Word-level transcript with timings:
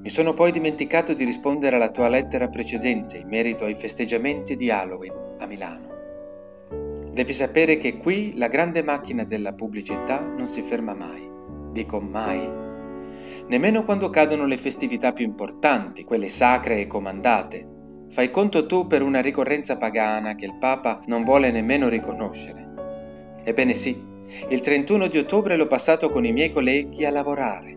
mi 0.02 0.08
sono 0.08 0.32
poi 0.32 0.50
dimenticato 0.50 1.14
di 1.14 1.22
rispondere 1.22 1.76
alla 1.76 1.92
tua 1.92 2.08
lettera 2.08 2.48
precedente 2.48 3.18
in 3.18 3.28
merito 3.28 3.64
ai 3.64 3.76
festeggiamenti 3.76 4.56
di 4.56 4.72
Halloween 4.72 5.36
a 5.38 5.46
Milano. 5.46 5.88
Devi 7.12 7.32
sapere 7.32 7.76
che 7.76 7.96
qui 7.98 8.36
la 8.38 8.48
grande 8.48 8.82
macchina 8.82 9.22
della 9.22 9.52
pubblicità 9.52 10.20
non 10.20 10.48
si 10.48 10.62
ferma 10.62 10.94
mai, 10.94 11.30
dico 11.70 12.00
mai, 12.00 12.40
nemmeno 13.46 13.84
quando 13.84 14.10
cadono 14.10 14.46
le 14.46 14.56
festività 14.56 15.12
più 15.12 15.24
importanti, 15.24 16.02
quelle 16.02 16.28
sacre 16.28 16.80
e 16.80 16.88
comandate, 16.88 17.73
Fai 18.14 18.30
conto 18.30 18.66
tu 18.66 18.86
per 18.86 19.02
una 19.02 19.20
ricorrenza 19.20 19.76
pagana 19.76 20.36
che 20.36 20.44
il 20.44 20.54
Papa 20.56 21.02
non 21.06 21.24
vuole 21.24 21.50
nemmeno 21.50 21.88
riconoscere. 21.88 22.64
Ebbene 23.42 23.74
sì, 23.74 24.00
il 24.50 24.60
31 24.60 25.08
di 25.08 25.18
ottobre 25.18 25.56
l'ho 25.56 25.66
passato 25.66 26.10
con 26.10 26.24
i 26.24 26.30
miei 26.30 26.52
colleghi 26.52 27.04
a 27.04 27.10
lavorare, 27.10 27.76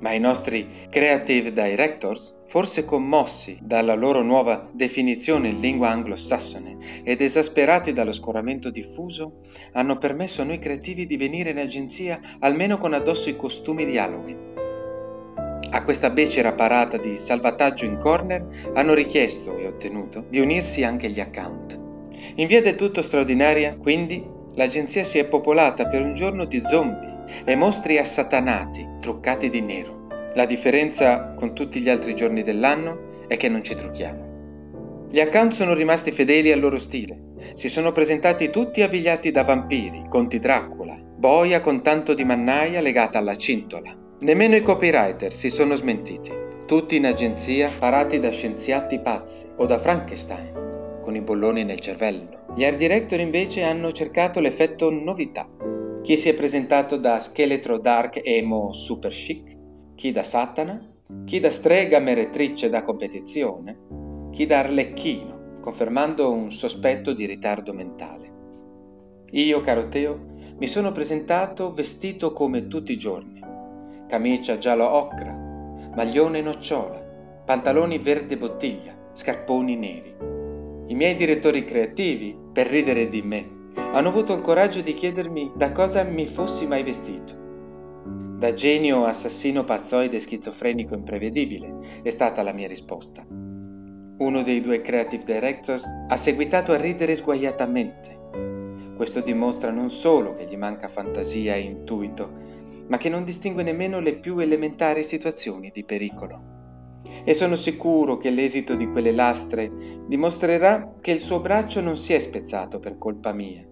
ma 0.00 0.12
i 0.12 0.20
nostri 0.20 0.68
creative 0.90 1.54
directors, 1.54 2.36
forse 2.46 2.84
commossi 2.84 3.58
dalla 3.62 3.94
loro 3.94 4.20
nuova 4.20 4.68
definizione 4.70 5.48
in 5.48 5.58
lingua 5.58 5.88
anglosassone 5.88 6.76
ed 7.02 7.22
esasperati 7.22 7.94
dallo 7.94 8.12
scoramento 8.12 8.68
diffuso, 8.68 9.40
hanno 9.72 9.96
permesso 9.96 10.42
a 10.42 10.44
noi 10.44 10.58
creativi 10.58 11.06
di 11.06 11.16
venire 11.16 11.48
in 11.48 11.58
agenzia 11.58 12.20
almeno 12.40 12.76
con 12.76 12.92
addosso 12.92 13.30
i 13.30 13.36
costumi 13.36 13.86
di 13.86 13.96
Halloween. 13.96 14.47
A 15.70 15.82
questa 15.82 16.08
becera 16.08 16.54
parata 16.54 16.96
di 16.96 17.18
salvataggio 17.18 17.84
in 17.84 17.98
corner 17.98 18.46
hanno 18.72 18.94
richiesto 18.94 19.54
e 19.58 19.66
ottenuto 19.66 20.24
di 20.26 20.40
unirsi 20.40 20.82
anche 20.82 21.10
gli 21.10 21.20
account. 21.20 21.78
In 22.36 22.46
via 22.46 22.62
del 22.62 22.74
tutto 22.74 23.02
straordinaria, 23.02 23.76
quindi, 23.76 24.24
l'agenzia 24.54 25.04
si 25.04 25.18
è 25.18 25.26
popolata 25.26 25.86
per 25.86 26.00
un 26.00 26.14
giorno 26.14 26.46
di 26.46 26.62
zombie 26.64 27.24
e 27.44 27.54
mostri 27.54 27.98
assatanati, 27.98 28.96
truccati 28.98 29.50
di 29.50 29.60
nero. 29.60 30.06
La 30.34 30.46
differenza 30.46 31.34
con 31.34 31.54
tutti 31.54 31.80
gli 31.80 31.90
altri 31.90 32.14
giorni 32.14 32.42
dell'anno 32.42 33.26
è 33.28 33.36
che 33.36 33.50
non 33.50 33.62
ci 33.62 33.74
trucchiamo. 33.74 35.06
Gli 35.10 35.20
account 35.20 35.52
sono 35.52 35.74
rimasti 35.74 36.12
fedeli 36.12 36.50
al 36.50 36.60
loro 36.60 36.78
stile. 36.78 37.34
Si 37.52 37.68
sono 37.68 37.92
presentati 37.92 38.48
tutti 38.48 38.80
abbigliati 38.80 39.30
da 39.30 39.44
vampiri, 39.44 40.04
conti 40.08 40.38
Dracula, 40.38 40.96
boia 41.16 41.60
con 41.60 41.82
tanto 41.82 42.14
di 42.14 42.24
mannaia 42.24 42.80
legata 42.80 43.18
alla 43.18 43.36
cintola, 43.36 44.06
Nemmeno 44.20 44.56
i 44.56 44.62
copywriter 44.62 45.32
si 45.32 45.48
sono 45.48 45.76
smentiti, 45.76 46.32
tutti 46.66 46.96
in 46.96 47.06
agenzia 47.06 47.70
parati 47.78 48.18
da 48.18 48.30
scienziati 48.30 48.98
pazzi 48.98 49.46
o 49.58 49.64
da 49.64 49.78
Frankenstein, 49.78 50.98
con 51.00 51.14
i 51.14 51.20
bolloni 51.20 51.62
nel 51.62 51.78
cervello. 51.78 52.46
Gli 52.56 52.64
art 52.64 52.78
director 52.78 53.20
invece 53.20 53.62
hanno 53.62 53.92
cercato 53.92 54.40
l'effetto 54.40 54.90
novità. 54.90 55.48
Chi 56.02 56.16
si 56.16 56.28
è 56.28 56.34
presentato 56.34 56.96
da 56.96 57.20
scheletro 57.20 57.78
dark 57.78 58.20
emo 58.24 58.72
super 58.72 59.12
chic, 59.12 59.56
chi 59.94 60.10
da 60.10 60.24
Satana, 60.24 60.84
chi 61.24 61.38
da 61.38 61.52
strega 61.52 62.00
meretrice 62.00 62.68
da 62.68 62.82
competizione, 62.82 63.78
chi 64.32 64.46
da 64.46 64.58
arlecchino, 64.58 65.52
confermando 65.60 66.32
un 66.32 66.50
sospetto 66.50 67.12
di 67.12 67.24
ritardo 67.24 67.72
mentale. 67.72 68.32
Io, 69.30 69.60
caro 69.60 69.86
Teo, 69.86 70.34
mi 70.58 70.66
sono 70.66 70.90
presentato 70.90 71.72
vestito 71.72 72.32
come 72.32 72.66
tutti 72.66 72.90
i 72.90 72.98
giorni 72.98 73.38
camicia 74.08 74.56
giallo 74.56 74.88
ocra, 74.88 75.32
maglione 75.94 76.40
nocciola, 76.40 76.98
pantaloni 77.44 77.98
verde 77.98 78.38
bottiglia, 78.38 78.96
scarponi 79.12 79.76
neri. 79.76 80.16
I 80.86 80.94
miei 80.94 81.14
direttori 81.14 81.64
creativi, 81.64 82.34
per 82.50 82.68
ridere 82.68 83.10
di 83.10 83.20
me, 83.20 83.70
hanno 83.92 84.08
avuto 84.08 84.32
il 84.32 84.40
coraggio 84.40 84.80
di 84.80 84.94
chiedermi 84.94 85.52
da 85.54 85.72
cosa 85.72 86.02
mi 86.04 86.24
fossi 86.24 86.66
mai 86.66 86.82
vestito. 86.82 87.36
Da 88.38 88.54
genio 88.54 89.04
assassino 89.04 89.64
pazzoide 89.64 90.18
schizofrenico 90.18 90.94
imprevedibile 90.94 91.76
è 92.02 92.08
stata 92.08 92.42
la 92.42 92.54
mia 92.54 92.66
risposta. 92.66 93.26
Uno 93.28 94.42
dei 94.42 94.62
due 94.62 94.80
creative 94.80 95.22
directors 95.22 95.84
ha 96.08 96.16
seguitato 96.16 96.72
a 96.72 96.76
ridere 96.76 97.14
sguaiatamente. 97.14 98.16
Questo 98.96 99.20
dimostra 99.20 99.70
non 99.70 99.90
solo 99.90 100.32
che 100.32 100.46
gli 100.46 100.56
manca 100.56 100.88
fantasia 100.88 101.54
e 101.54 101.60
intuito, 101.60 102.47
ma 102.88 102.96
che 102.96 103.08
non 103.08 103.24
distingue 103.24 103.62
nemmeno 103.62 104.00
le 104.00 104.18
più 104.18 104.38
elementari 104.38 105.02
situazioni 105.02 105.70
di 105.72 105.84
pericolo. 105.84 106.56
E 107.24 107.34
sono 107.34 107.56
sicuro 107.56 108.16
che 108.16 108.30
l'esito 108.30 108.74
di 108.74 108.90
quelle 108.90 109.12
lastre 109.12 109.70
dimostrerà 110.06 110.94
che 111.00 111.12
il 111.12 111.20
suo 111.20 111.40
braccio 111.40 111.80
non 111.80 111.96
si 111.96 112.12
è 112.12 112.18
spezzato 112.18 112.78
per 112.78 112.98
colpa 112.98 113.32
mia, 113.32 113.66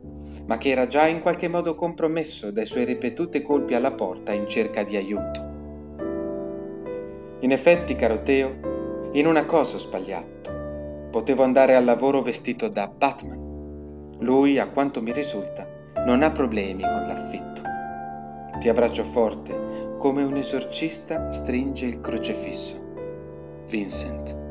ma 0.47 0.59
che 0.59 0.71
era 0.71 0.87
già 0.87 1.07
in 1.07 1.21
qualche 1.21 1.49
modo 1.49 1.75
compromesso 1.75 2.51
dai 2.51 2.67
suoi 2.67 2.85
ripetute 2.85 3.43
colpi 3.43 3.75
alla 3.75 3.93
porta 3.93 4.33
in 4.33 4.49
cerca 4.49 4.83
di 4.83 4.97
aiuto. 4.97 5.55
In 7.41 7.53
effetti, 7.53 7.95
caro 7.95 8.21
Teo, 8.21 9.11
in 9.13 9.27
una 9.27 9.45
cosa 9.45 9.77
ho 9.77 9.81
sbagliato. 9.81 11.09
Potevo 11.11 11.43
andare 11.43 11.77
al 11.77 11.85
lavoro 11.85 12.23
vestito 12.23 12.69
da 12.69 12.89
Batman. 12.89 14.15
Lui, 14.21 14.59
a 14.59 14.69
quanto 14.69 15.03
mi 15.03 15.13
risulta, 15.13 15.67
non 16.07 16.23
ha 16.23 16.31
problemi 16.31 16.83
con 16.83 17.07
l'affitto. 17.07 17.76
Ti 18.59 18.69
abbraccio 18.69 19.03
forte, 19.03 19.97
come 19.99 20.23
un 20.23 20.37
esorcista 20.37 21.31
stringe 21.31 21.87
il 21.87 22.01
crocefisso. 22.01 22.77
Vincent. 23.69 24.46